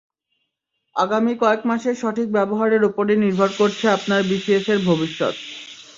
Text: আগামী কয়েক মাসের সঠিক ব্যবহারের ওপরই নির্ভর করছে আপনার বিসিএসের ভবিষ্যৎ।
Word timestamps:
আগামী 0.95 1.33
কয়েক 1.41 1.61
মাসের 1.69 1.95
সঠিক 2.01 2.27
ব্যবহারের 2.37 2.81
ওপরই 2.89 3.17
নির্ভর 3.23 3.49
করছে 3.59 3.85
আপনার 3.97 4.21
বিসিএসের 4.29 4.79
ভবিষ্যৎ। 4.87 5.35